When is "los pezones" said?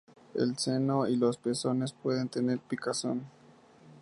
1.15-1.93